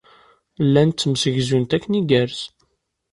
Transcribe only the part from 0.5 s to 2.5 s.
Llant ttemsegzunt akken igerrez.